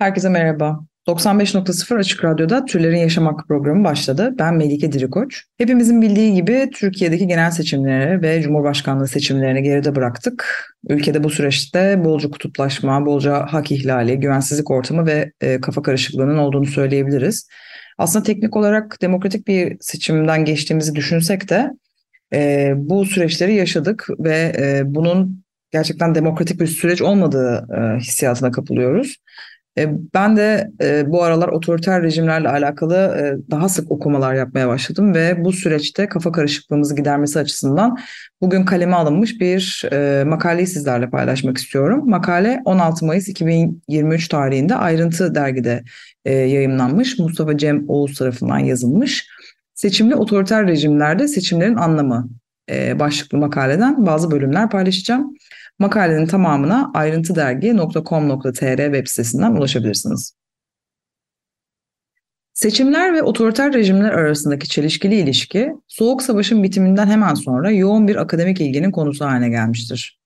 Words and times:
Herkese 0.00 0.28
merhaba. 0.28 0.80
95.0 1.06 1.98
Açık 1.98 2.24
Radyo'da 2.24 2.64
Türlerin 2.64 2.96
Yaşam 2.96 3.26
Hakkı 3.26 3.46
programı 3.46 3.84
başladı. 3.84 4.34
Ben 4.38 4.54
Melike 4.54 4.92
Dirikoç. 4.92 5.44
Hepimizin 5.58 6.02
bildiği 6.02 6.34
gibi 6.34 6.70
Türkiye'deki 6.74 7.26
genel 7.26 7.50
seçimleri 7.50 8.22
ve 8.22 8.42
Cumhurbaşkanlığı 8.42 9.08
seçimlerini 9.08 9.62
geride 9.62 9.94
bıraktık. 9.94 10.66
Ülkede 10.88 11.24
bu 11.24 11.30
süreçte 11.30 12.04
bolca 12.04 12.30
kutuplaşma, 12.30 13.06
bolca 13.06 13.46
hak 13.46 13.72
ihlali, 13.72 14.20
güvensizlik 14.20 14.70
ortamı 14.70 15.06
ve 15.06 15.32
e, 15.40 15.60
kafa 15.60 15.82
karışıklığının 15.82 16.38
olduğunu 16.38 16.66
söyleyebiliriz. 16.66 17.48
Aslında 17.98 18.22
teknik 18.24 18.56
olarak 18.56 19.02
demokratik 19.02 19.48
bir 19.48 19.76
seçimden 19.80 20.44
geçtiğimizi 20.44 20.94
düşünsek 20.94 21.48
de 21.48 21.70
e, 22.34 22.72
bu 22.76 23.04
süreçleri 23.04 23.54
yaşadık 23.54 24.06
ve 24.18 24.52
e, 24.58 24.82
bunun 24.84 25.44
gerçekten 25.70 26.14
demokratik 26.14 26.60
bir 26.60 26.66
süreç 26.66 27.02
olmadığı 27.02 27.66
e, 27.76 27.98
hissiyatına 27.98 28.50
kapılıyoruz. 28.50 29.16
E, 29.78 29.88
Ben 30.14 30.36
de 30.36 30.70
e, 30.82 31.10
bu 31.10 31.22
aralar 31.22 31.48
otoriter 31.48 32.02
rejimlerle 32.02 32.48
alakalı 32.48 32.96
e, 32.96 33.50
daha 33.50 33.68
sık 33.68 33.90
okumalar 33.90 34.34
yapmaya 34.34 34.68
başladım 34.68 35.14
ve 35.14 35.44
bu 35.44 35.52
süreçte 35.52 36.08
kafa 36.08 36.32
karışıklığımızı 36.32 36.96
gidermesi 36.96 37.38
açısından 37.38 37.98
bugün 38.40 38.64
kaleme 38.64 38.96
alınmış 38.96 39.40
bir 39.40 39.84
makaleyi 40.26 40.66
sizlerle 40.66 41.10
paylaşmak 41.10 41.58
istiyorum. 41.58 42.10
Makale 42.10 42.60
16 42.64 43.06
Mayıs 43.06 43.28
2023 43.28 44.28
tarihinde 44.28 44.74
Ayrıntı 44.74 45.34
dergide 45.34 45.84
yayımlanmış. 46.26 47.18
Mustafa 47.18 47.58
Cem 47.58 47.88
Oğuz 47.88 48.18
tarafından 48.18 48.58
yazılmış. 48.58 49.28
Seçimli 49.74 50.14
otoriter 50.14 50.66
rejimlerde 50.66 51.28
seçimlerin 51.28 51.76
anlamı 51.76 52.28
başlıklı 52.94 53.38
makaleden 53.38 54.06
bazı 54.06 54.30
bölümler 54.30 54.70
paylaşacağım. 54.70 55.34
Makalenin 55.80 56.26
tamamına 56.26 56.90
ayrıntıdergi.com.tr 56.94 58.76
web 58.76 59.06
sitesinden 59.06 59.52
ulaşabilirsiniz. 59.52 60.34
Seçimler 62.52 63.14
ve 63.14 63.22
otoriter 63.22 63.72
rejimler 63.72 64.10
arasındaki 64.10 64.68
çelişkili 64.68 65.14
ilişki, 65.14 65.72
Soğuk 65.88 66.22
Savaş'ın 66.22 66.62
bitiminden 66.62 67.06
hemen 67.06 67.34
sonra 67.34 67.70
yoğun 67.70 68.08
bir 68.08 68.16
akademik 68.16 68.60
ilginin 68.60 68.90
konusu 68.90 69.24
haline 69.24 69.48
gelmiştir. 69.48 70.20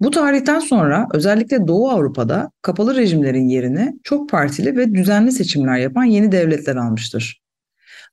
Bu 0.00 0.10
tarihten 0.10 0.58
sonra 0.58 1.08
özellikle 1.12 1.68
Doğu 1.68 1.90
Avrupa'da 1.90 2.50
kapalı 2.62 2.96
rejimlerin 2.96 3.48
yerini 3.48 3.94
çok 4.04 4.30
partili 4.30 4.76
ve 4.76 4.94
düzenli 4.94 5.32
seçimler 5.32 5.78
yapan 5.78 6.04
yeni 6.04 6.32
devletler 6.32 6.76
almıştır. 6.76 7.45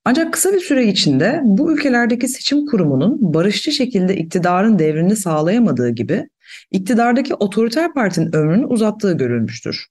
Ancak 0.06 0.34
kısa 0.34 0.54
bir 0.54 0.59
süre 0.59 0.88
içinde 0.88 1.42
bu 1.44 1.73
ülkelerdeki 1.73 2.28
seçim 2.28 2.66
kurumunun 2.66 3.34
barışçı 3.34 3.72
şekilde 3.72 4.16
iktidarın 4.16 4.80
devrini 4.80 5.16
sağlayamadığı 5.16 5.90
gibi 5.90 6.30
iktidardaki 6.72 7.36
otoriter 7.36 7.94
partinin 7.94 8.36
ömrünü 8.36 8.66
uzattığı 8.66 9.14
görülmüştür. 9.14 9.88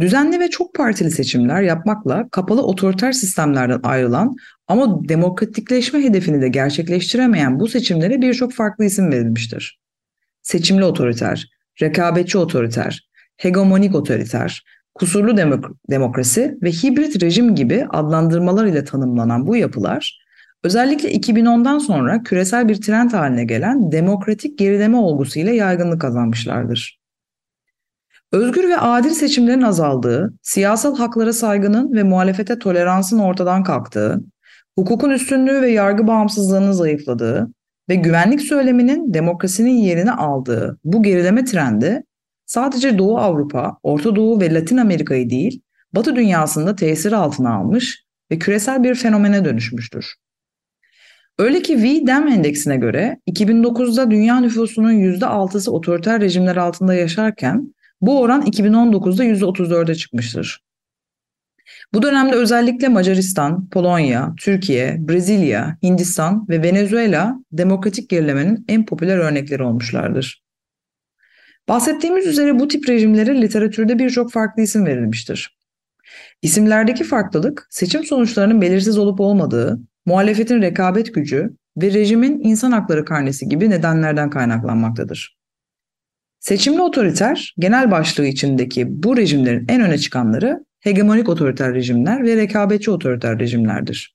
Düzenli 0.00 0.40
ve 0.40 0.50
çok 0.50 0.74
partili 0.74 1.10
seçimler 1.10 1.62
yapmakla 1.62 2.28
kapalı 2.28 2.62
otoriter 2.62 3.12
sistemlerden 3.12 3.80
ayrılan 3.82 4.36
ama 4.68 5.08
demokratikleşme 5.08 6.02
hedefini 6.02 6.42
de 6.42 6.48
gerçekleştiremeyen 6.48 7.60
bu 7.60 7.68
seçimlere 7.68 8.20
birçok 8.20 8.52
farklı 8.52 8.84
isim 8.84 9.12
verilmiştir. 9.12 9.80
Seçimli 10.42 10.84
otoriter, 10.84 11.48
rekabetçi 11.82 12.38
otoriter, 12.38 13.08
hegemonik 13.36 13.94
otoriter, 13.94 14.64
kusurlu 14.94 15.30
demok- 15.30 15.74
demokrasi 15.90 16.58
ve 16.62 16.70
hibrit 16.70 17.22
rejim 17.22 17.54
gibi 17.54 17.86
adlandırmalar 17.90 18.66
ile 18.66 18.84
tanımlanan 18.84 19.46
bu 19.46 19.56
yapılar 19.56 20.24
özellikle 20.64 21.12
2010'dan 21.12 21.78
sonra 21.78 22.22
küresel 22.22 22.68
bir 22.68 22.80
trend 22.80 23.12
haline 23.12 23.44
gelen 23.44 23.92
demokratik 23.92 24.58
gerileme 24.58 24.96
olgusuyla 24.96 25.52
yaygınlık 25.52 26.00
kazanmışlardır. 26.00 26.98
Özgür 28.32 28.68
ve 28.68 28.76
adil 28.76 29.10
seçimlerin 29.10 29.62
azaldığı, 29.62 30.34
siyasal 30.42 30.96
haklara 30.96 31.32
saygının 31.32 31.92
ve 31.92 32.02
muhalefete 32.02 32.58
toleransın 32.58 33.18
ortadan 33.18 33.62
kalktığı, 33.62 34.20
hukukun 34.78 35.10
üstünlüğü 35.10 35.62
ve 35.62 35.70
yargı 35.70 36.06
bağımsızlığının 36.06 36.72
zayıfladığı 36.72 37.50
ve 37.88 37.94
güvenlik 37.94 38.40
söyleminin 38.40 39.14
demokrasinin 39.14 39.76
yerini 39.76 40.12
aldığı 40.12 40.78
bu 40.84 41.02
gerileme 41.02 41.44
trendi 41.44 42.04
sadece 42.46 42.98
Doğu 42.98 43.18
Avrupa, 43.18 43.78
Orta 43.82 44.16
Doğu 44.16 44.40
ve 44.40 44.54
Latin 44.54 44.76
Amerika'yı 44.76 45.30
değil, 45.30 45.60
Batı 45.92 46.16
dünyasında 46.16 46.76
tesiri 46.76 47.16
altına 47.16 47.54
almış 47.54 48.04
ve 48.30 48.38
küresel 48.38 48.82
bir 48.82 48.94
fenomene 48.94 49.44
dönüşmüştür. 49.44 50.14
Öyle 51.38 51.62
ki 51.62 51.82
V-Dem 51.82 52.28
endeksine 52.28 52.76
göre 52.76 53.20
2009'da 53.30 54.10
dünya 54.10 54.40
nüfusunun 54.40 54.92
%6'sı 54.92 55.72
otoriter 55.72 56.20
rejimler 56.20 56.56
altında 56.56 56.94
yaşarken 56.94 57.74
bu 58.00 58.20
oran 58.20 58.42
2019'da 58.42 59.24
%34'e 59.24 59.94
çıkmıştır. 59.94 60.64
Bu 61.92 62.02
dönemde 62.02 62.34
özellikle 62.36 62.88
Macaristan, 62.88 63.68
Polonya, 63.68 64.34
Türkiye, 64.40 64.96
Brezilya, 65.00 65.78
Hindistan 65.82 66.48
ve 66.48 66.62
Venezuela 66.62 67.36
demokratik 67.52 68.10
gerilemenin 68.10 68.64
en 68.68 68.86
popüler 68.86 69.18
örnekleri 69.18 69.62
olmuşlardır. 69.62 70.43
Bahsettiğimiz 71.68 72.26
üzere 72.26 72.58
bu 72.58 72.68
tip 72.68 72.88
rejimlere 72.88 73.42
literatürde 73.42 73.98
birçok 73.98 74.32
farklı 74.32 74.62
isim 74.62 74.86
verilmiştir. 74.86 75.58
İsimlerdeki 76.42 77.04
farklılık 77.04 77.66
seçim 77.70 78.04
sonuçlarının 78.04 78.60
belirsiz 78.60 78.98
olup 78.98 79.20
olmadığı, 79.20 79.80
muhalefetin 80.06 80.62
rekabet 80.62 81.14
gücü 81.14 81.56
ve 81.76 81.92
rejimin 81.92 82.40
insan 82.44 82.72
hakları 82.72 83.04
karnesi 83.04 83.48
gibi 83.48 83.70
nedenlerden 83.70 84.30
kaynaklanmaktadır. 84.30 85.36
Seçimli 86.40 86.80
otoriter, 86.80 87.54
genel 87.58 87.90
başlığı 87.90 88.26
içindeki 88.26 89.02
bu 89.02 89.16
rejimlerin 89.16 89.66
en 89.68 89.80
öne 89.80 89.98
çıkanları 89.98 90.64
hegemonik 90.80 91.28
otoriter 91.28 91.74
rejimler 91.74 92.24
ve 92.24 92.36
rekabetçi 92.36 92.90
otoriter 92.90 93.38
rejimlerdir. 93.38 94.13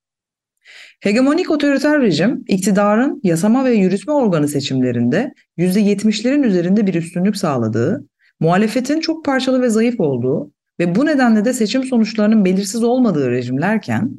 Hegemonik 0.99 1.51
otoriter 1.51 2.01
rejim, 2.01 2.43
iktidarın 2.47 3.21
yasama 3.23 3.65
ve 3.65 3.73
yürütme 3.73 4.13
organı 4.13 4.47
seçimlerinde 4.47 5.33
%70'lerin 5.57 6.45
üzerinde 6.45 6.87
bir 6.87 6.93
üstünlük 6.93 7.37
sağladığı, 7.37 8.05
muhalefetin 8.39 8.99
çok 8.99 9.25
parçalı 9.25 9.61
ve 9.61 9.69
zayıf 9.69 9.99
olduğu 9.99 10.51
ve 10.79 10.95
bu 10.95 11.05
nedenle 11.05 11.45
de 11.45 11.53
seçim 11.53 11.83
sonuçlarının 11.83 12.45
belirsiz 12.45 12.83
olmadığı 12.83 13.31
rejimlerken, 13.31 14.11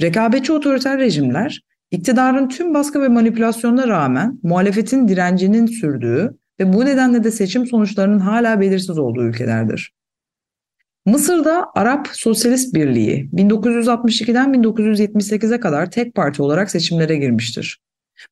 rekabetçi 0.00 0.52
otoriter 0.52 0.98
rejimler, 0.98 1.60
iktidarın 1.90 2.48
tüm 2.48 2.74
baskı 2.74 3.02
ve 3.02 3.08
manipülasyonuna 3.08 3.88
rağmen 3.88 4.38
muhalefetin 4.42 5.08
direncinin 5.08 5.66
sürdüğü 5.66 6.36
ve 6.60 6.72
bu 6.72 6.84
nedenle 6.84 7.24
de 7.24 7.30
seçim 7.30 7.66
sonuçlarının 7.66 8.18
hala 8.18 8.60
belirsiz 8.60 8.98
olduğu 8.98 9.22
ülkelerdir. 9.22 9.92
Mısır'da 11.06 11.66
Arap 11.74 12.08
Sosyalist 12.12 12.74
Birliği 12.74 13.30
1962'den 13.34 14.54
1978'e 14.54 15.60
kadar 15.60 15.90
tek 15.90 16.14
parti 16.14 16.42
olarak 16.42 16.70
seçimlere 16.70 17.16
girmiştir. 17.16 17.80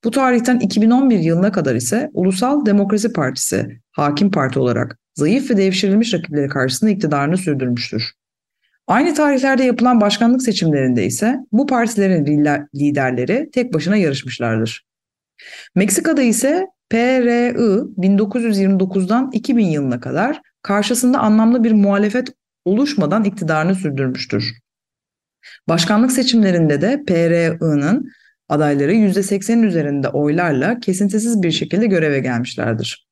Bu 0.05 0.11
tarihten 0.11 0.59
2011 0.59 1.19
yılına 1.19 1.53
kadar 1.53 1.75
ise 1.75 2.11
Ulusal 2.13 2.67
Demokrasi 2.67 3.13
Partisi 3.13 3.81
hakim 3.93 4.31
parti 4.31 4.59
olarak 4.59 4.99
zayıf 5.15 5.51
ve 5.51 5.57
devşirilmiş 5.57 6.15
rakipleri 6.15 6.49
karşısında 6.49 6.91
iktidarını 6.91 7.37
sürdürmüştür. 7.37 8.13
Aynı 8.87 9.15
tarihlerde 9.15 9.65
yapılan 9.65 10.01
başkanlık 10.01 10.43
seçimlerinde 10.43 11.05
ise 11.05 11.37
bu 11.53 11.67
partilerin 11.67 12.45
liderleri 12.75 13.51
tek 13.53 13.75
başına 13.75 13.97
yarışmışlardır. 13.97 14.87
Meksika'da 15.75 16.23
ise 16.23 16.67
PRI 16.91 17.55
1929'dan 17.99 19.31
2000 19.33 19.67
yılına 19.67 20.01
kadar 20.01 20.41
karşısında 20.63 21.19
anlamlı 21.19 21.65
bir 21.65 21.73
muhalefet 21.73 22.38
oluşmadan 22.69 23.25
iktidarını 23.25 23.75
sürdürmüştür. 23.75 24.59
Başkanlık 25.69 26.13
seçimlerinde 26.13 26.81
de 26.81 27.05
PRI'nin 27.07 28.13
adayları 28.49 28.95
%80'in 28.95 29.63
üzerinde 29.63 30.09
oylarla 30.09 30.81
kesintisiz 30.81 31.43
bir 31.43 31.51
şekilde 31.51 31.87
göreve 31.87 32.21
gelmişlerdir. 32.21 33.09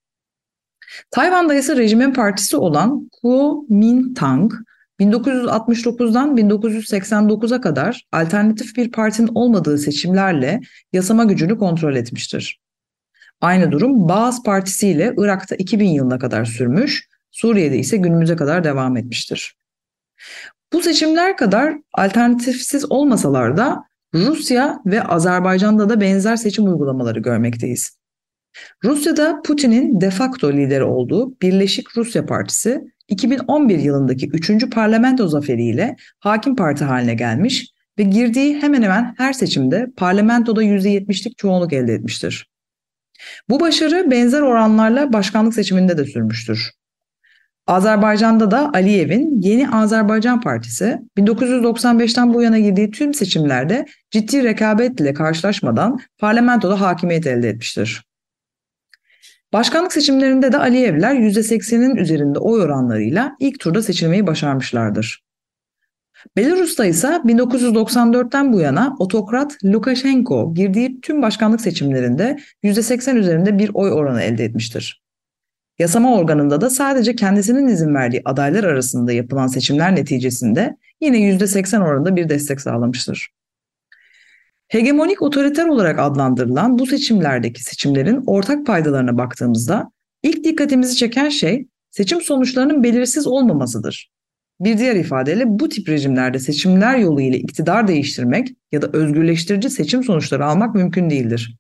Tayvan'da 1.11 1.55
ise 1.55 1.76
rejimin 1.76 2.12
partisi 2.12 2.56
olan 2.56 3.08
Kuomintang 3.23 4.53
1969'dan 5.00 6.37
1989'a 6.37 7.61
kadar 7.61 8.06
alternatif 8.12 8.76
bir 8.76 8.91
partinin 8.93 9.31
olmadığı 9.35 9.79
seçimlerle 9.79 10.61
yasama 10.93 11.25
gücünü 11.25 11.59
kontrol 11.59 11.97
etmiştir. 11.97 12.61
Aynı 13.41 13.73
durum 13.73 14.09
Baas 14.09 14.43
Partisi 14.43 14.88
ile 14.88 15.14
Irak'ta 15.19 15.55
2000 15.55 15.88
yılına 15.88 16.19
kadar 16.19 16.44
sürmüş, 16.44 17.09
Suriye'de 17.37 17.79
ise 17.79 17.97
günümüze 17.97 18.37
kadar 18.37 18.65
devam 18.65 18.97
etmiştir. 18.97 19.56
Bu 20.73 20.83
seçimler 20.83 21.37
kadar 21.37 21.75
alternatifsiz 21.93 22.93
olmasalar 22.93 23.56
da 23.56 23.85
Rusya 24.15 24.79
ve 24.87 25.03
Azerbaycan'da 25.03 25.88
da 25.88 26.00
benzer 26.00 26.37
seçim 26.37 26.65
uygulamaları 26.65 27.21
görmekteyiz. 27.21 27.99
Rusya'da 28.85 29.43
Putin'in 29.43 30.00
de 30.00 30.11
facto 30.11 30.53
lideri 30.53 30.85
olduğu 30.85 31.41
Birleşik 31.43 31.97
Rusya 31.97 32.27
Partisi 32.27 32.85
2011 33.09 33.79
yılındaki 33.79 34.29
3. 34.29 34.71
parlamento 34.71 35.29
zaferiyle 35.29 35.97
hakim 36.21 36.56
parti 36.56 36.85
haline 36.85 37.15
gelmiş 37.15 37.67
ve 37.99 38.03
girdiği 38.03 38.62
hemen 38.62 38.83
hemen 38.83 39.15
her 39.19 39.33
seçimde 39.33 39.87
parlamentoda 39.97 40.65
%70'lik 40.65 41.38
çoğunluk 41.38 41.73
elde 41.73 41.94
etmiştir. 41.94 42.50
Bu 43.49 43.61
başarı 43.61 44.11
benzer 44.11 44.41
oranlarla 44.41 45.12
başkanlık 45.12 45.55
seçiminde 45.55 45.99
de 45.99 46.05
sürmüştür. 46.05 46.73
Azerbaycan'da 47.67 48.51
da 48.51 48.71
Aliyev'in 48.75 49.41
Yeni 49.41 49.71
Azerbaycan 49.71 50.41
Partisi 50.41 51.01
1995'ten 51.19 52.35
bu 52.35 52.43
yana 52.43 52.59
girdiği 52.59 52.91
tüm 52.91 53.15
seçimlerde 53.15 53.87
ciddi 54.11 54.45
rekabetle 54.45 55.15
karşılaşmadan 55.15 56.01
parlamentoda 56.19 56.81
hakimiyet 56.81 57.27
elde 57.27 57.49
etmiştir. 57.49 58.07
Başkanlık 59.53 59.93
seçimlerinde 59.93 60.53
de 60.53 60.59
Aliyevler 60.59 61.15
%80'in 61.15 61.97
üzerinde 61.97 62.39
oy 62.39 62.63
oranlarıyla 62.63 63.37
ilk 63.41 63.61
turda 63.61 63.83
seçilmeyi 63.83 64.27
başarmışlardır. 64.27 65.27
Belarus'ta 66.37 66.87
ise 66.87 67.09
1994'ten 67.09 68.53
bu 68.53 68.61
yana 68.61 68.97
otokrat 68.99 69.65
Lukashenko 69.65 70.55
girdiği 70.55 71.01
tüm 71.01 71.23
başkanlık 71.23 71.61
seçimlerinde 71.61 72.39
%80 72.65 73.17
üzerinde 73.17 73.59
bir 73.59 73.71
oy 73.75 73.93
oranı 73.93 74.23
elde 74.23 74.45
etmiştir. 74.45 75.06
Yasama 75.78 76.14
organında 76.14 76.61
da 76.61 76.70
sadece 76.70 77.17
kendisinin 77.17 77.67
izin 77.67 77.94
verdiği 77.94 78.23
adaylar 78.25 78.64
arasında 78.64 79.12
yapılan 79.12 79.46
seçimler 79.46 79.96
neticesinde 79.96 80.76
yine 81.00 81.19
%80 81.19 81.82
oranında 81.82 82.17
bir 82.17 82.28
destek 82.28 82.61
sağlamıştır. 82.61 83.28
Hegemonik 84.69 85.23
otoriter 85.23 85.67
olarak 85.67 85.99
adlandırılan 85.99 86.78
bu 86.78 86.87
seçimlerdeki 86.87 87.64
seçimlerin 87.64 88.23
ortak 88.26 88.67
paydalarına 88.67 89.19
baktığımızda 89.19 89.90
ilk 90.23 90.44
dikkatimizi 90.44 90.96
çeken 90.96 91.28
şey 91.28 91.67
seçim 91.90 92.20
sonuçlarının 92.20 92.82
belirsiz 92.82 93.26
olmamasıdır. 93.26 94.11
Bir 94.61 94.78
diğer 94.78 94.96
ifadeyle 94.96 95.44
bu 95.46 95.69
tip 95.69 95.88
rejimlerde 95.88 96.38
seçimler 96.38 96.99
yolu 96.99 97.20
ile 97.20 97.38
iktidar 97.38 97.88
değiştirmek 97.88 98.49
ya 98.73 98.82
da 98.82 98.90
özgürleştirici 98.93 99.70
seçim 99.70 100.05
sonuçları 100.05 100.46
almak 100.46 100.75
mümkün 100.75 101.11
değildir. 101.11 101.56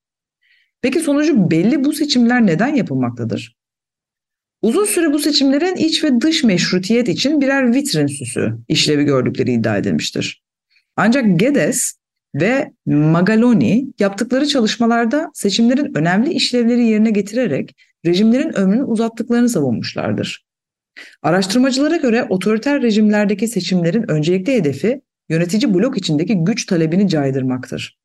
Peki 0.82 1.00
sonucu 1.00 1.50
belli 1.50 1.84
bu 1.84 1.92
seçimler 1.92 2.46
neden 2.46 2.74
yapılmaktadır? 2.74 3.55
Uzun 4.62 4.84
süre 4.84 5.12
bu 5.12 5.18
seçimlerin 5.18 5.76
iç 5.76 6.04
ve 6.04 6.20
dış 6.20 6.44
meşrutiyet 6.44 7.08
için 7.08 7.40
birer 7.40 7.74
vitrin 7.74 8.06
süsü 8.06 8.58
işlevi 8.68 9.04
gördükleri 9.04 9.52
iddia 9.52 9.76
edilmiştir. 9.76 10.42
Ancak 10.96 11.40
Gedes 11.40 11.94
ve 12.34 12.72
Magaloni 12.86 13.86
yaptıkları 13.98 14.46
çalışmalarda 14.46 15.30
seçimlerin 15.34 15.98
önemli 15.98 16.32
işlevleri 16.32 16.84
yerine 16.86 17.10
getirerek 17.10 17.76
rejimlerin 18.06 18.56
ömrünü 18.56 18.84
uzattıklarını 18.84 19.48
savunmuşlardır. 19.48 20.46
Araştırmacılara 21.22 21.96
göre 21.96 22.26
otoriter 22.28 22.82
rejimlerdeki 22.82 23.48
seçimlerin 23.48 24.10
öncelikli 24.10 24.54
hedefi 24.54 25.00
yönetici 25.28 25.74
blok 25.74 25.98
içindeki 25.98 26.34
güç 26.34 26.66
talebini 26.66 27.08
caydırmaktır. 27.08 27.98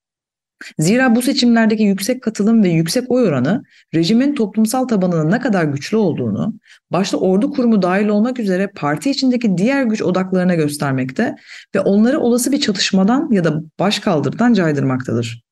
Zira 0.79 1.15
bu 1.15 1.21
seçimlerdeki 1.21 1.83
yüksek 1.83 2.21
katılım 2.21 2.63
ve 2.63 2.69
yüksek 2.69 3.11
oy 3.11 3.23
oranı 3.23 3.63
rejimin 3.95 4.35
toplumsal 4.35 4.87
tabanının 4.87 5.31
ne 5.31 5.39
kadar 5.39 5.63
güçlü 5.63 5.97
olduğunu, 5.97 6.53
başta 6.91 7.17
ordu 7.17 7.51
kurumu 7.51 7.81
dahil 7.81 8.07
olmak 8.07 8.39
üzere 8.39 8.67
parti 8.75 9.09
içindeki 9.09 9.57
diğer 9.57 9.83
güç 9.83 10.01
odaklarına 10.01 10.55
göstermekte 10.55 11.35
ve 11.75 11.79
onları 11.79 12.19
olası 12.19 12.51
bir 12.51 12.59
çatışmadan 12.59 13.31
ya 13.31 13.43
da 13.43 13.61
başkaldırıdan 13.79 14.53
caydırmaktadır. 14.53 15.43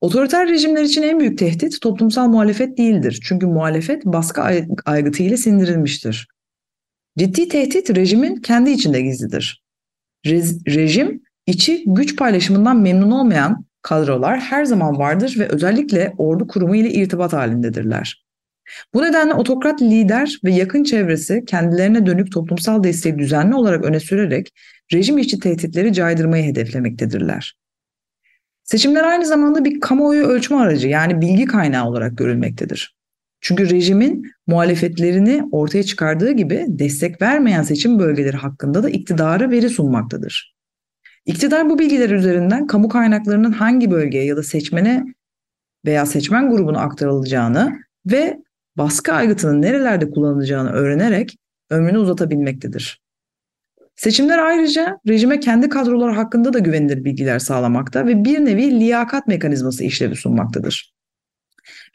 Otoriter 0.00 0.48
rejimler 0.48 0.82
için 0.82 1.02
en 1.02 1.20
büyük 1.20 1.38
tehdit 1.38 1.80
toplumsal 1.80 2.28
muhalefet 2.28 2.78
değildir. 2.78 3.20
Çünkü 3.24 3.46
muhalefet 3.46 4.04
baskı 4.04 4.42
aygıtı 4.86 5.22
ile 5.22 5.36
sindirilmiştir. 5.36 6.28
Ciddi 7.18 7.48
tehdit 7.48 7.96
rejimin 7.96 8.36
kendi 8.36 8.70
içinde 8.70 9.00
gizlidir. 9.00 9.62
Rez, 10.26 10.66
rejim 10.66 11.22
içi 11.46 11.84
güç 11.86 12.16
paylaşımından 12.16 12.76
memnun 12.76 13.10
olmayan 13.10 13.65
kadrolar 13.86 14.40
her 14.40 14.64
zaman 14.64 14.98
vardır 14.98 15.36
ve 15.38 15.48
özellikle 15.48 16.14
ordu 16.18 16.46
kurumu 16.46 16.76
ile 16.76 16.90
irtibat 16.90 17.32
halindedirler. 17.32 18.24
Bu 18.94 19.02
nedenle 19.02 19.34
otokrat 19.34 19.82
lider 19.82 20.38
ve 20.44 20.52
yakın 20.52 20.84
çevresi 20.84 21.44
kendilerine 21.44 22.06
dönük 22.06 22.32
toplumsal 22.32 22.84
desteği 22.84 23.18
düzenli 23.18 23.54
olarak 23.54 23.84
öne 23.84 24.00
sürerek 24.00 24.52
rejim 24.92 25.18
içi 25.18 25.40
tehditleri 25.40 25.92
caydırmayı 25.92 26.44
hedeflemektedirler. 26.44 27.56
Seçimler 28.64 29.04
aynı 29.04 29.26
zamanda 29.26 29.64
bir 29.64 29.80
kamuoyu 29.80 30.24
ölçme 30.24 30.56
aracı 30.56 30.88
yani 30.88 31.20
bilgi 31.20 31.44
kaynağı 31.44 31.88
olarak 31.88 32.18
görülmektedir. 32.18 32.96
Çünkü 33.40 33.70
rejimin 33.70 34.32
muhalefetlerini 34.46 35.42
ortaya 35.52 35.82
çıkardığı 35.82 36.32
gibi 36.32 36.64
destek 36.68 37.22
vermeyen 37.22 37.62
seçim 37.62 37.98
bölgeleri 37.98 38.36
hakkında 38.36 38.82
da 38.82 38.90
iktidara 38.90 39.50
veri 39.50 39.68
sunmaktadır. 39.68 40.55
İktidar 41.26 41.70
bu 41.70 41.78
bilgiler 41.78 42.10
üzerinden 42.10 42.66
kamu 42.66 42.88
kaynaklarının 42.88 43.52
hangi 43.52 43.90
bölgeye 43.90 44.24
ya 44.24 44.36
da 44.36 44.42
seçmene 44.42 45.04
veya 45.86 46.06
seçmen 46.06 46.50
grubuna 46.50 46.80
aktarılacağını 46.80 47.78
ve 48.06 48.38
baskı 48.76 49.12
aygıtının 49.12 49.62
nerelerde 49.62 50.10
kullanılacağını 50.10 50.70
öğrenerek 50.70 51.36
ömrünü 51.70 51.98
uzatabilmektedir. 51.98 53.00
Seçimler 53.96 54.38
ayrıca 54.38 54.98
rejime 55.08 55.40
kendi 55.40 55.68
kadroları 55.68 56.12
hakkında 56.12 56.52
da 56.52 56.58
güvenilir 56.58 57.04
bilgiler 57.04 57.38
sağlamakta 57.38 58.06
ve 58.06 58.24
bir 58.24 58.44
nevi 58.44 58.80
liyakat 58.80 59.26
mekanizması 59.26 59.84
işlevi 59.84 60.16
sunmaktadır. 60.16 60.95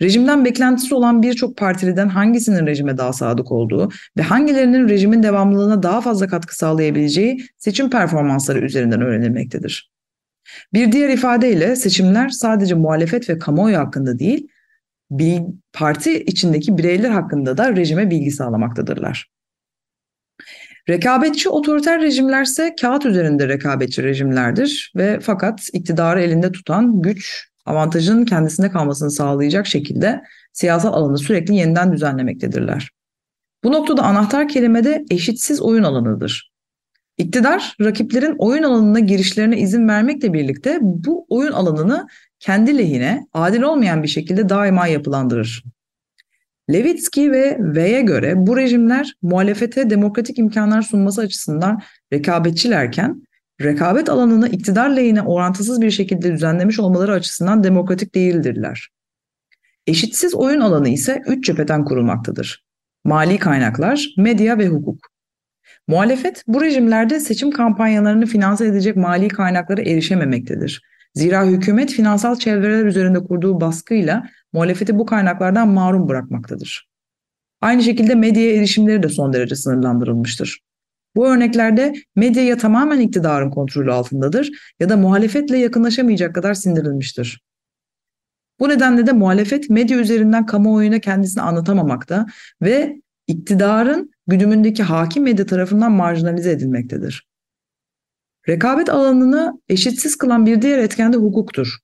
Rejimden 0.01 0.45
beklentisi 0.45 0.95
olan 0.95 1.21
birçok 1.21 1.57
partiliden 1.57 2.09
hangisinin 2.09 2.67
rejime 2.67 2.97
daha 2.97 3.13
sadık 3.13 3.51
olduğu 3.51 3.89
ve 4.17 4.21
hangilerinin 4.21 4.89
rejimin 4.89 5.23
devamlılığına 5.23 5.83
daha 5.83 6.01
fazla 6.01 6.27
katkı 6.27 6.55
sağlayabileceği 6.55 7.45
seçim 7.57 7.89
performansları 7.89 8.59
üzerinden 8.59 9.01
öğrenilmektedir. 9.01 9.91
Bir 10.73 10.91
diğer 10.91 11.09
ifadeyle 11.09 11.75
seçimler 11.75 12.29
sadece 12.29 12.75
muhalefet 12.75 13.29
ve 13.29 13.37
kamuoyu 13.37 13.77
hakkında 13.77 14.19
değil, 14.19 14.47
parti 15.73 16.23
içindeki 16.23 16.77
bireyler 16.77 17.09
hakkında 17.09 17.57
da 17.57 17.75
rejime 17.75 18.09
bilgi 18.09 18.31
sağlamaktadırlar. 18.31 19.31
Rekabetçi 20.89 21.49
otoriter 21.49 22.01
rejimlerse 22.01 22.75
kağıt 22.81 23.05
üzerinde 23.05 23.47
rekabetçi 23.47 24.03
rejimlerdir 24.03 24.93
ve 24.95 25.19
fakat 25.19 25.69
iktidarı 25.73 26.21
elinde 26.21 26.51
tutan 26.51 27.01
güç 27.01 27.50
avantajının 27.65 28.25
kendisinde 28.25 28.71
kalmasını 28.71 29.11
sağlayacak 29.11 29.67
şekilde 29.67 30.21
siyasal 30.53 30.93
alanı 30.93 31.17
sürekli 31.17 31.55
yeniden 31.55 31.93
düzenlemektedirler. 31.93 32.89
Bu 33.63 33.71
noktada 33.71 34.03
anahtar 34.03 34.47
kelime 34.47 34.83
de 34.83 35.05
eşitsiz 35.09 35.61
oyun 35.61 35.83
alanıdır. 35.83 36.51
İktidar 37.17 37.75
rakiplerin 37.81 38.35
oyun 38.37 38.63
alanına 38.63 38.99
girişlerine 38.99 39.57
izin 39.57 39.87
vermekle 39.87 40.33
birlikte 40.33 40.79
bu 40.81 41.25
oyun 41.29 41.51
alanını 41.51 42.07
kendi 42.39 42.77
lehine 42.77 43.27
adil 43.33 43.61
olmayan 43.61 44.03
bir 44.03 44.07
şekilde 44.07 44.49
daima 44.49 44.87
yapılandırır. 44.87 45.63
Levitsky 46.71 47.31
ve 47.31 47.57
V'ye 47.59 48.01
göre 48.01 48.33
bu 48.37 48.57
rejimler 48.57 49.13
muhalefete 49.21 49.89
demokratik 49.89 50.39
imkanlar 50.39 50.81
sunması 50.81 51.21
açısından 51.21 51.81
rekabetçilerken 52.13 53.21
rekabet 53.63 54.09
alanını 54.09 54.49
iktidar 54.49 54.89
lehine 54.89 55.21
orantısız 55.21 55.81
bir 55.81 55.91
şekilde 55.91 56.31
düzenlemiş 56.33 56.79
olmaları 56.79 57.13
açısından 57.13 57.63
demokratik 57.63 58.15
değildirler. 58.15 58.89
Eşitsiz 59.87 60.35
oyun 60.35 60.59
alanı 60.59 60.89
ise 60.89 61.21
üç 61.27 61.45
cepheden 61.45 61.85
kurulmaktadır. 61.85 62.65
Mali 63.03 63.37
kaynaklar, 63.37 64.07
medya 64.17 64.57
ve 64.57 64.67
hukuk. 64.67 65.11
Muhalefet 65.87 66.43
bu 66.47 66.61
rejimlerde 66.61 67.19
seçim 67.19 67.51
kampanyalarını 67.51 68.25
finanse 68.25 68.65
edecek 68.65 68.95
mali 68.95 69.27
kaynaklara 69.27 69.81
erişememektedir. 69.81 70.81
Zira 71.13 71.45
hükümet 71.45 71.91
finansal 71.91 72.35
çevreler 72.35 72.85
üzerinde 72.85 73.19
kurduğu 73.19 73.61
baskıyla 73.61 74.23
muhalefeti 74.53 74.99
bu 74.99 75.05
kaynaklardan 75.05 75.67
mahrum 75.67 76.09
bırakmaktadır. 76.09 76.89
Aynı 77.61 77.83
şekilde 77.83 78.15
medyaya 78.15 78.55
erişimleri 78.55 79.03
de 79.03 79.09
son 79.09 79.33
derece 79.33 79.55
sınırlandırılmıştır. 79.55 80.59
Bu 81.15 81.27
örneklerde 81.27 81.93
medya 82.15 82.43
ya 82.43 82.57
tamamen 82.57 82.99
iktidarın 82.99 83.49
kontrolü 83.49 83.91
altındadır 83.91 84.49
ya 84.79 84.89
da 84.89 84.97
muhalefetle 84.97 85.57
yakınlaşamayacak 85.57 86.35
kadar 86.35 86.53
sindirilmiştir. 86.53 87.41
Bu 88.59 88.69
nedenle 88.69 89.07
de 89.07 89.11
muhalefet 89.11 89.69
medya 89.69 89.97
üzerinden 89.97 90.45
kamuoyuna 90.45 90.99
kendisini 90.99 91.41
anlatamamakta 91.41 92.25
ve 92.61 93.01
iktidarın 93.27 94.11
güdümündeki 94.27 94.83
hakim 94.83 95.23
medya 95.23 95.45
tarafından 95.45 95.91
marjinalize 95.91 96.51
edilmektedir. 96.51 97.27
Rekabet 98.49 98.89
alanını 98.89 99.61
eşitsiz 99.69 100.15
kılan 100.15 100.45
bir 100.45 100.61
diğer 100.61 100.77
etken 100.77 101.13
de 101.13 101.17
hukuktur. 101.17 101.77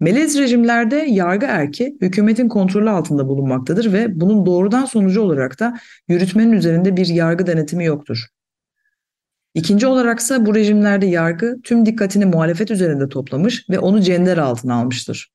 Melez 0.00 0.38
rejimlerde 0.38 0.96
yargı 0.96 1.46
erki 1.46 1.96
hükümetin 2.00 2.48
kontrolü 2.48 2.90
altında 2.90 3.28
bulunmaktadır 3.28 3.92
ve 3.92 4.20
bunun 4.20 4.46
doğrudan 4.46 4.84
sonucu 4.84 5.20
olarak 5.20 5.60
da 5.60 5.76
yürütmenin 6.08 6.52
üzerinde 6.52 6.96
bir 6.96 7.06
yargı 7.06 7.46
denetimi 7.46 7.84
yoktur. 7.84 8.26
İkinci 9.54 9.86
olaraksa 9.86 10.46
bu 10.46 10.54
rejimlerde 10.54 11.06
yargı 11.06 11.56
tüm 11.64 11.86
dikkatini 11.86 12.26
muhalefet 12.26 12.70
üzerinde 12.70 13.08
toplamış 13.08 13.70
ve 13.70 13.78
onu 13.78 14.00
cender 14.00 14.38
altına 14.38 14.74
almıştır. 14.74 15.30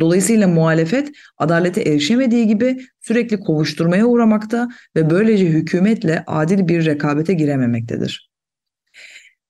Dolayısıyla 0.00 0.48
muhalefet 0.48 1.12
adalete 1.38 1.82
erişemediği 1.82 2.46
gibi 2.46 2.76
sürekli 3.00 3.40
kovuşturmaya 3.40 4.06
uğramakta 4.06 4.68
ve 4.96 5.10
böylece 5.10 5.46
hükümetle 5.46 6.24
adil 6.26 6.68
bir 6.68 6.84
rekabete 6.84 7.34
girememektedir. 7.34 8.30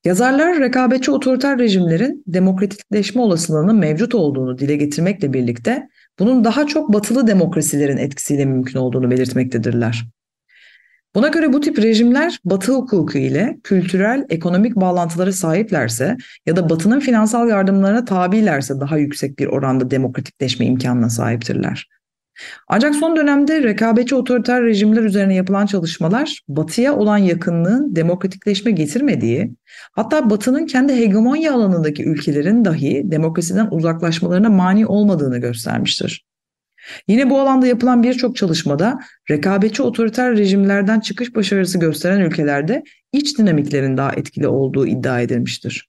Yazarlar 0.04 0.60
rekabetçi 0.60 1.10
otoriter 1.10 1.58
rejimlerin 1.58 2.24
demokratikleşme 2.26 3.22
olasılığının 3.22 3.76
mevcut 3.76 4.14
olduğunu 4.14 4.58
dile 4.58 4.76
getirmekle 4.76 5.32
birlikte 5.32 5.88
bunun 6.18 6.44
daha 6.44 6.66
çok 6.66 6.92
batılı 6.92 7.26
demokrasilerin 7.26 7.96
etkisiyle 7.96 8.44
mümkün 8.44 8.78
olduğunu 8.78 9.10
belirtmektedirler. 9.10 10.04
Buna 11.16 11.28
göre 11.28 11.52
bu 11.52 11.60
tip 11.60 11.78
rejimler 11.78 12.38
Batı 12.44 12.72
hukuku 12.72 13.18
ile 13.18 13.58
kültürel, 13.64 14.26
ekonomik 14.28 14.76
bağlantılara 14.76 15.32
sahiplerse 15.32 16.16
ya 16.46 16.56
da 16.56 16.70
Batı'nın 16.70 17.00
finansal 17.00 17.48
yardımlarına 17.48 18.04
tabilerse 18.04 18.80
daha 18.80 18.98
yüksek 18.98 19.38
bir 19.38 19.46
oranda 19.46 19.90
demokratikleşme 19.90 20.66
imkanına 20.66 21.10
sahiptirler. 21.10 21.88
Ancak 22.68 22.94
son 22.94 23.16
dönemde 23.16 23.62
rekabetçi 23.62 24.14
otoriter 24.14 24.62
rejimler 24.62 25.02
üzerine 25.02 25.34
yapılan 25.34 25.66
çalışmalar 25.66 26.40
Batı'ya 26.48 26.96
olan 26.96 27.18
yakınlığın 27.18 27.96
demokratikleşme 27.96 28.70
getirmediği, 28.70 29.54
hatta 29.92 30.30
Batı'nın 30.30 30.66
kendi 30.66 30.96
hegemonya 30.96 31.54
alanındaki 31.54 32.04
ülkelerin 32.04 32.64
dahi 32.64 33.02
demokrasiden 33.04 33.68
uzaklaşmalarına 33.70 34.50
mani 34.50 34.86
olmadığını 34.86 35.38
göstermiştir. 35.38 36.24
Yine 37.08 37.30
bu 37.30 37.40
alanda 37.40 37.66
yapılan 37.66 38.02
birçok 38.02 38.36
çalışmada 38.36 38.98
rekabetçi 39.30 39.82
otoriter 39.82 40.36
rejimlerden 40.36 41.00
çıkış 41.00 41.34
başarısı 41.34 41.78
gösteren 41.78 42.20
ülkelerde 42.20 42.82
iç 43.12 43.38
dinamiklerin 43.38 43.96
daha 43.96 44.12
etkili 44.12 44.48
olduğu 44.48 44.86
iddia 44.86 45.20
edilmiştir. 45.20 45.88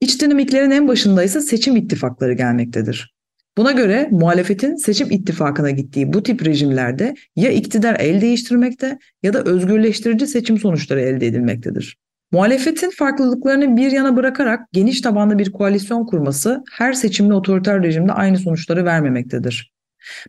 İç 0.00 0.22
dinamiklerin 0.22 0.70
en 0.70 0.88
başında 0.88 1.24
ise 1.24 1.40
seçim 1.40 1.76
ittifakları 1.76 2.32
gelmektedir. 2.32 3.16
Buna 3.58 3.72
göre 3.72 4.08
muhalefetin 4.10 4.74
seçim 4.74 5.10
ittifakına 5.10 5.70
gittiği 5.70 6.12
bu 6.12 6.22
tip 6.22 6.46
rejimlerde 6.46 7.14
ya 7.36 7.50
iktidar 7.50 7.96
el 8.00 8.20
değiştirmekte 8.20 8.98
ya 9.22 9.32
da 9.32 9.42
özgürleştirici 9.42 10.26
seçim 10.26 10.58
sonuçları 10.58 11.00
elde 11.00 11.26
edilmektedir. 11.26 11.96
Muhalefetin 12.32 12.90
farklılıklarını 12.90 13.76
bir 13.76 13.90
yana 13.90 14.16
bırakarak 14.16 14.72
geniş 14.72 15.00
tabanlı 15.00 15.38
bir 15.38 15.52
koalisyon 15.52 16.06
kurması 16.06 16.64
her 16.72 16.92
seçimli 16.92 17.34
otoriter 17.34 17.82
rejimde 17.82 18.12
aynı 18.12 18.38
sonuçları 18.38 18.84
vermemektedir. 18.84 19.75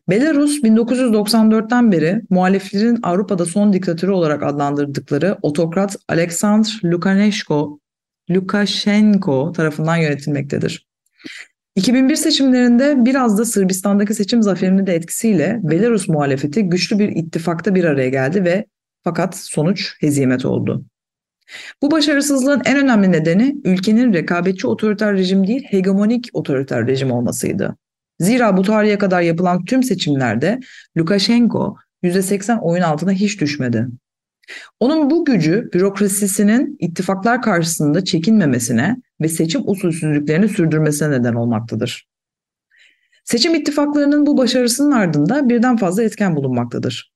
Belarus 0.09 0.63
1994'ten 0.63 1.91
beri 1.91 2.21
muhaliflerin 2.29 2.99
Avrupa'da 3.03 3.45
son 3.45 3.73
diktatörü 3.73 4.11
olarak 4.11 4.43
adlandırdıkları 4.43 5.37
otokrat 5.41 5.95
Alexander 6.07 6.79
Lukashenko, 6.83 7.79
Lukashenko 8.31 9.51
tarafından 9.51 9.97
yönetilmektedir. 9.97 10.87
2001 11.75 12.15
seçimlerinde 12.15 13.05
biraz 13.05 13.37
da 13.37 13.45
Sırbistan'daki 13.45 14.13
seçim 14.13 14.43
zaferinin 14.43 14.87
de 14.87 14.95
etkisiyle 14.95 15.59
Belarus 15.63 16.07
muhalefeti 16.07 16.63
güçlü 16.63 16.99
bir 16.99 17.09
ittifakta 17.09 17.75
bir 17.75 17.83
araya 17.83 18.09
geldi 18.09 18.45
ve 18.45 18.65
fakat 19.03 19.37
sonuç 19.37 19.95
hezimet 19.99 20.45
oldu. 20.45 20.85
Bu 21.81 21.91
başarısızlığın 21.91 22.61
en 22.65 22.77
önemli 22.77 23.11
nedeni 23.11 23.55
ülkenin 23.63 24.13
rekabetçi 24.13 24.67
otoriter 24.67 25.13
rejim 25.13 25.47
değil 25.47 25.63
hegemonik 25.63 26.29
otoriter 26.33 26.87
rejim 26.87 27.11
olmasıydı. 27.11 27.77
Zira 28.19 28.57
bu 28.57 28.61
tarihe 28.61 28.97
kadar 28.97 29.21
yapılan 29.21 29.65
tüm 29.65 29.83
seçimlerde 29.83 30.59
Lukashenko 30.97 31.77
%80 32.03 32.59
oyun 32.59 32.81
altına 32.81 33.11
hiç 33.11 33.41
düşmedi. 33.41 33.87
Onun 34.79 35.09
bu 35.09 35.25
gücü 35.25 35.69
bürokrasisinin 35.73 36.77
ittifaklar 36.79 37.41
karşısında 37.41 38.05
çekinmemesine 38.05 38.95
ve 39.21 39.27
seçim 39.27 39.61
usulsüzlüklerini 39.65 40.49
sürdürmesine 40.49 41.11
neden 41.11 41.33
olmaktadır. 41.33 42.07
Seçim 43.23 43.55
ittifaklarının 43.55 44.25
bu 44.25 44.37
başarısının 44.37 44.91
ardında 44.91 45.49
birden 45.49 45.77
fazla 45.77 46.03
etken 46.03 46.35
bulunmaktadır. 46.35 47.13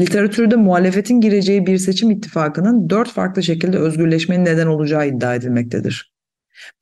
Literatürde 0.00 0.56
muhalefetin 0.56 1.20
gireceği 1.20 1.66
bir 1.66 1.78
seçim 1.78 2.10
ittifakının 2.10 2.90
dört 2.90 3.10
farklı 3.10 3.42
şekilde 3.42 3.78
özgürleşmenin 3.78 4.44
neden 4.44 4.66
olacağı 4.66 5.08
iddia 5.08 5.34
edilmektedir. 5.34 6.12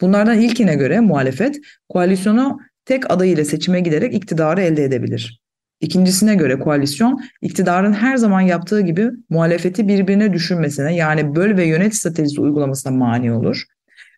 Bunlardan 0.01 0.39
ilkine 0.41 0.75
göre 0.75 1.01
muhalefet 1.01 1.61
koalisyonu 1.89 2.59
tek 2.89 3.11
aday 3.11 3.33
ile 3.33 3.45
seçime 3.45 3.81
giderek 3.81 4.15
iktidarı 4.15 4.61
elde 4.61 4.85
edebilir. 4.85 5.41
İkincisine 5.81 6.35
göre 6.35 6.59
koalisyon 6.59 7.21
iktidarın 7.43 7.93
her 7.93 8.17
zaman 8.17 8.41
yaptığı 8.41 8.81
gibi 8.81 9.11
muhalefeti 9.31 9.89
birbirine 9.89 10.33
düşürmesine 10.33 10.97
yani 10.97 11.35
böl 11.35 11.57
ve 11.57 11.67
yönet 11.67 11.97
stratejisi 11.97 12.41
uygulamasına 12.41 12.93
mani 12.93 13.33
olur. 13.33 13.65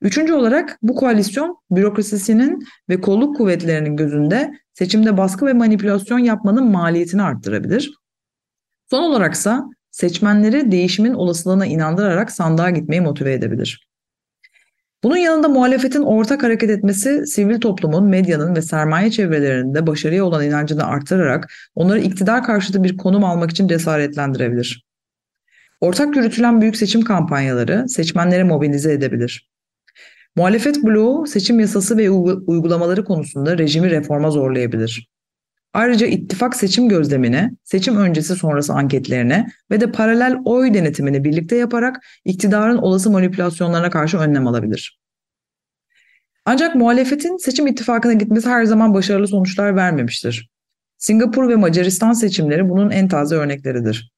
Üçüncü 0.03 0.33
olarak 0.33 0.79
bu 0.83 0.95
koalisyon 0.95 1.57
bürokrasisinin 1.71 2.67
ve 2.89 3.01
kolluk 3.01 3.37
kuvvetlerinin 3.37 3.97
gözünde 3.97 4.53
seçimde 4.75 5.17
baskı 5.17 5.47
ve 5.47 5.53
manipülasyon 5.53 6.19
yapmanın 6.19 6.71
maliyetini 6.71 7.23
arttırabilir. 7.23 7.95
Son 8.91 9.03
olaraksa 9.03 9.65
seçmenleri 9.91 10.73
değişimin 10.73 11.15
olasılığına 11.15 11.67
inandırarak 11.67 12.31
sandığa 12.31 12.71
gitmeyi 12.71 13.01
motive 13.01 13.33
edebilir. 13.33 13.90
Bunun 15.05 15.17
yanında 15.17 15.49
muhalefetin 15.49 16.03
ortak 16.03 16.43
hareket 16.43 16.71
etmesi 16.71 17.27
sivil 17.27 17.61
toplumun, 17.61 18.05
medyanın 18.05 18.57
ve 18.57 18.63
sermaye 18.63 19.11
çevrelerinde 19.11 19.87
başarıya 19.87 20.25
olan 20.25 20.45
inancını 20.45 20.87
artırarak 20.87 21.53
onları 21.75 22.01
iktidar 22.01 22.45
karşıtı 22.45 22.85
bir 22.85 22.97
konum 22.97 23.25
almak 23.25 23.51
için 23.51 23.69
cesaretlendirebilir. 23.69 24.85
Ortak 25.81 26.17
yürütülen 26.17 26.61
büyük 26.61 26.77
seçim 26.77 27.03
kampanyaları 27.03 27.89
seçmenleri 27.89 28.45
mobilize 28.45 28.93
edebilir. 28.93 29.51
Muhalefet 30.37 30.83
bloğu 30.83 31.27
seçim 31.27 31.61
yasası 31.61 31.99
ve 31.99 32.11
uygulamaları 32.11 33.05
konusunda 33.05 33.59
rejimi 33.59 33.91
reforma 33.91 34.31
zorlayabilir. 34.31 35.10
Ayrıca 35.73 36.07
ittifak 36.07 36.57
seçim 36.57 36.89
gözlemine, 36.89 37.51
seçim 37.65 37.97
öncesi 37.97 38.37
sonrası 38.37 38.73
anketlerine 38.73 39.47
ve 39.71 39.81
de 39.81 39.93
paralel 39.93 40.37
oy 40.45 40.75
denetimini 40.75 41.25
birlikte 41.25 41.57
yaparak 41.57 42.05
iktidarın 42.25 42.77
olası 42.77 43.11
manipülasyonlarına 43.11 43.91
karşı 43.91 44.19
önlem 44.19 44.47
alabilir. 44.47 45.01
Ancak 46.45 46.75
muhalefetin 46.75 47.37
seçim 47.37 47.67
ittifakına 47.67 48.13
gitmesi 48.13 48.49
her 48.49 48.65
zaman 48.65 48.95
başarılı 48.95 49.29
sonuçlar 49.29 49.77
vermemiştir. 49.77 50.51
Singapur 50.99 51.49
ve 51.49 51.57
Macaristan 51.57 52.13
seçimleri 52.13 52.69
bunun 52.69 52.91
en 52.91 53.09
taze 53.09 53.35
örnekleridir. 53.35 54.13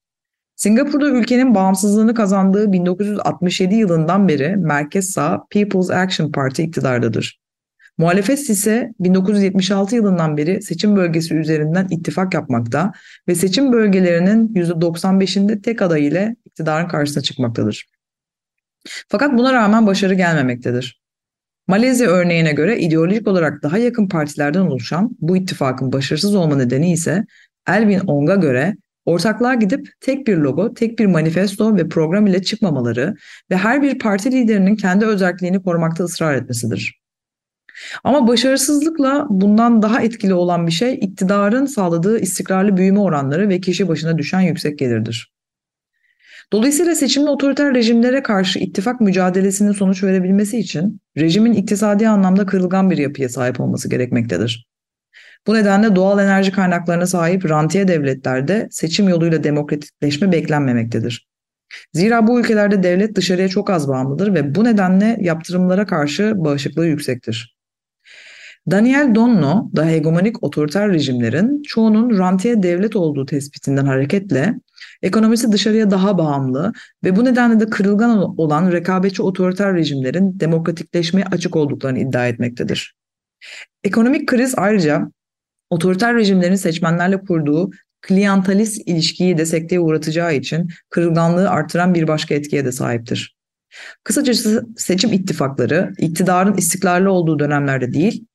Singapur'da 0.56 1.08
ülkenin 1.08 1.54
bağımsızlığını 1.54 2.14
kazandığı 2.14 2.72
1967 2.72 3.74
yılından 3.74 4.28
beri 4.28 4.56
merkez 4.56 5.10
sağ 5.10 5.44
People's 5.50 5.90
Action 5.90 6.32
Party 6.32 6.62
iktidardadır. 6.62 7.41
Muhalefet 8.02 8.50
ise 8.50 8.92
1976 9.00 9.96
yılından 9.96 10.36
beri 10.36 10.62
seçim 10.62 10.96
bölgesi 10.96 11.34
üzerinden 11.34 11.86
ittifak 11.90 12.34
yapmakta 12.34 12.92
ve 13.28 13.34
seçim 13.34 13.72
bölgelerinin 13.72 14.54
%95'inde 14.54 15.62
tek 15.62 15.82
aday 15.82 16.06
ile 16.06 16.36
iktidarın 16.44 16.88
karşısına 16.88 17.22
çıkmaktadır. 17.22 17.86
Fakat 19.08 19.38
buna 19.38 19.52
rağmen 19.52 19.86
başarı 19.86 20.14
gelmemektedir. 20.14 21.02
Malezya 21.66 22.08
örneğine 22.08 22.52
göre 22.52 22.78
ideolojik 22.78 23.28
olarak 23.28 23.62
daha 23.62 23.78
yakın 23.78 24.08
partilerden 24.08 24.60
oluşan 24.60 25.16
bu 25.20 25.36
ittifakın 25.36 25.92
başarısız 25.92 26.34
olma 26.34 26.56
nedeni 26.56 26.92
ise 26.92 27.24
Elvin 27.68 28.00
Ong'a 28.00 28.34
göre 28.34 28.76
ortaklığa 29.04 29.54
gidip 29.54 29.88
tek 30.00 30.26
bir 30.26 30.36
logo, 30.36 30.74
tek 30.74 30.98
bir 30.98 31.06
manifesto 31.06 31.76
ve 31.76 31.88
program 31.88 32.26
ile 32.26 32.42
çıkmamaları 32.42 33.14
ve 33.50 33.56
her 33.56 33.82
bir 33.82 33.98
parti 33.98 34.32
liderinin 34.32 34.76
kendi 34.76 35.06
özelliğini 35.06 35.62
korumakta 35.62 36.04
ısrar 36.04 36.34
etmesidir. 36.34 37.01
Ama 38.04 38.28
başarısızlıkla 38.28 39.26
bundan 39.30 39.82
daha 39.82 40.02
etkili 40.02 40.34
olan 40.34 40.66
bir 40.66 40.72
şey 40.72 40.94
iktidarın 40.94 41.66
sağladığı 41.66 42.18
istikrarlı 42.18 42.76
büyüme 42.76 43.00
oranları 43.00 43.48
ve 43.48 43.60
kişi 43.60 43.88
başına 43.88 44.18
düşen 44.18 44.40
yüksek 44.40 44.78
gelirdir. 44.78 45.32
Dolayısıyla 46.52 46.94
seçimli 46.94 47.30
otoriter 47.30 47.74
rejimlere 47.74 48.22
karşı 48.22 48.58
ittifak 48.58 49.00
mücadelesinin 49.00 49.72
sonuç 49.72 50.04
verebilmesi 50.04 50.58
için 50.58 51.00
rejimin 51.16 51.52
iktisadi 51.52 52.08
anlamda 52.08 52.46
kırılgan 52.46 52.90
bir 52.90 52.98
yapıya 52.98 53.28
sahip 53.28 53.60
olması 53.60 53.88
gerekmektedir. 53.88 54.66
Bu 55.46 55.54
nedenle 55.54 55.96
doğal 55.96 56.18
enerji 56.18 56.52
kaynaklarına 56.52 57.06
sahip 57.06 57.50
rantiye 57.50 57.88
devletlerde 57.88 58.68
seçim 58.70 59.08
yoluyla 59.08 59.44
demokratikleşme 59.44 60.32
beklenmemektedir. 60.32 61.28
Zira 61.92 62.26
bu 62.26 62.40
ülkelerde 62.40 62.82
devlet 62.82 63.16
dışarıya 63.16 63.48
çok 63.48 63.70
az 63.70 63.88
bağımlıdır 63.88 64.34
ve 64.34 64.54
bu 64.54 64.64
nedenle 64.64 65.16
yaptırımlara 65.20 65.86
karşı 65.86 66.32
bağışıklığı 66.36 66.86
yüksektir. 66.86 67.56
Daniel 68.70 69.14
Donno 69.14 69.70
da 69.76 69.86
hegemonik 69.86 70.42
otoriter 70.42 70.92
rejimlerin 70.92 71.62
çoğunun 71.62 72.18
rantiye 72.18 72.62
devlet 72.62 72.96
olduğu 72.96 73.26
tespitinden 73.26 73.86
hareketle 73.86 74.54
ekonomisi 75.02 75.52
dışarıya 75.52 75.90
daha 75.90 76.18
bağımlı 76.18 76.72
ve 77.04 77.16
bu 77.16 77.24
nedenle 77.24 77.60
de 77.60 77.70
kırılgan 77.70 78.38
olan 78.38 78.72
rekabetçi 78.72 79.22
otoriter 79.22 79.74
rejimlerin 79.74 80.40
demokratikleşmeye 80.40 81.26
açık 81.26 81.56
olduklarını 81.56 81.98
iddia 81.98 82.28
etmektedir. 82.28 82.94
Ekonomik 83.84 84.28
kriz 84.28 84.54
ayrıca 84.56 85.12
otoriter 85.70 86.14
rejimlerin 86.14 86.54
seçmenlerle 86.54 87.20
kurduğu 87.20 87.70
kliyantalist 88.00 88.88
ilişkiyi 88.88 89.38
de 89.38 89.46
sekteye 89.46 89.80
uğratacağı 89.80 90.34
için 90.34 90.68
kırılganlığı 90.90 91.50
artıran 91.50 91.94
bir 91.94 92.08
başka 92.08 92.34
etkiye 92.34 92.64
de 92.64 92.72
sahiptir. 92.72 93.36
Kısacası 94.04 94.66
seçim 94.76 95.12
ittifakları 95.12 95.92
iktidarın 95.98 96.56
istikrarlı 96.56 97.10
olduğu 97.10 97.38
dönemlerde 97.38 97.92
değil, 97.92 98.26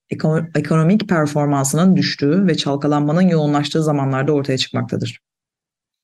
ekonomik 0.55 1.09
performansının 1.09 1.95
düştüğü 1.95 2.47
ve 2.47 2.57
çalkalanmanın 2.57 3.21
yoğunlaştığı 3.21 3.83
zamanlarda 3.83 4.31
ortaya 4.31 4.57
çıkmaktadır. 4.57 5.19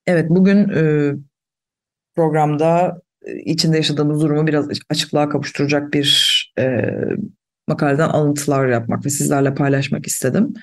Evet 0.08 0.30
bugün 0.30 0.70
e, 0.70 1.14
programda 2.16 3.02
e, 3.26 3.40
içinde 3.40 3.78
yaşadığımız 3.78 4.22
durumu 4.22 4.48
biraz 4.48 4.68
açıklığa 4.90 5.30
kavuşturacak 5.30 5.94
bir 5.94 6.54
e, 6.60 6.92
makaleden 7.68 8.10
alıntılar 8.10 8.68
yapmak 8.68 9.06
ve 9.06 9.10
sizlerle 9.10 9.54
paylaşmak 9.54 10.08
istedim. 10.08 10.54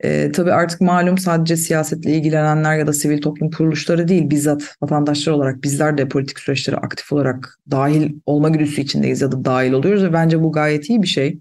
E, 0.00 0.32
tabii 0.32 0.52
artık 0.52 0.80
malum 0.80 1.18
sadece 1.18 1.56
siyasetle 1.56 2.10
ilgilenenler 2.10 2.78
ya 2.78 2.86
da 2.86 2.92
sivil 2.92 3.20
toplum 3.20 3.50
kuruluşları 3.50 4.08
değil 4.08 4.30
bizzat 4.30 4.76
vatandaşlar 4.82 5.32
olarak 5.32 5.62
bizler 5.62 5.98
de 5.98 6.08
politik 6.08 6.38
süreçlere 6.38 6.76
aktif 6.76 7.12
olarak 7.12 7.58
dahil 7.70 8.14
olma 8.26 8.48
güdüsü 8.48 8.80
içindeyiz 8.80 9.20
ya 9.20 9.32
da 9.32 9.44
dahil 9.44 9.72
oluyoruz 9.72 10.04
ve 10.04 10.12
bence 10.12 10.42
bu 10.42 10.52
gayet 10.52 10.90
iyi 10.90 11.02
bir 11.02 11.06
şey. 11.06 11.40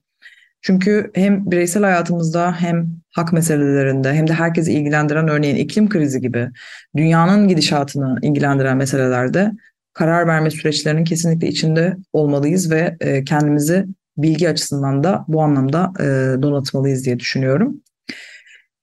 Çünkü 0.62 1.12
hem 1.14 1.52
bireysel 1.52 1.84
hayatımızda 1.84 2.52
hem 2.52 2.88
hak 3.16 3.34
meselelerinde 3.34 4.14
hem 4.14 4.28
de 4.28 4.34
herkesi 4.34 4.74
ilgilendiren 4.74 5.28
örneğin 5.28 5.56
iklim 5.56 5.90
krizi 5.90 6.22
gibi 6.22 6.50
dünyanın 6.98 7.48
gidişatını 7.48 8.20
ilgilendiren 8.22 8.78
meselelerde 8.78 9.52
karar 9.94 10.28
verme 10.28 10.52
süreçlerinin 10.52 11.04
kesinlikle 11.04 11.48
içinde 11.48 11.98
olmalıyız 12.14 12.72
ve 12.72 12.98
e, 13.00 13.24
kendimizi 13.24 13.86
bilgi 14.18 14.50
açısından 14.50 15.04
da 15.04 15.26
bu 15.28 15.42
anlamda 15.42 15.92
e, 16.00 16.04
donatmalıyız 16.42 17.06
diye 17.06 17.20
düşünüyorum. 17.20 17.82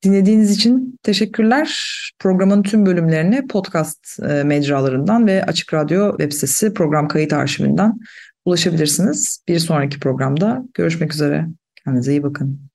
Dinlediğiniz 0.04 0.50
için 0.50 0.98
teşekkürler. 1.02 1.92
Programın 2.18 2.62
tüm 2.62 2.86
bölümlerini 2.86 3.46
podcast 3.46 4.18
e, 4.28 4.42
mecralarından 4.42 5.26
ve 5.26 5.44
Açık 5.44 5.74
Radyo 5.74 6.10
web 6.10 6.32
sitesi 6.32 6.74
program 6.74 7.08
kayıt 7.08 7.32
arşivinden 7.32 7.98
ulaşabilirsiniz. 8.44 9.44
Bir 9.48 9.58
sonraki 9.58 10.00
programda 10.00 10.64
görüşmek 10.74 11.14
üzere. 11.14 11.46
Kendinize 11.86 12.12
iyi 12.12 12.22
bakın. 12.22 12.70